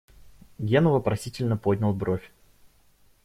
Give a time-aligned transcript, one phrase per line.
[0.57, 2.31] Гена вопросительно поднял бровь.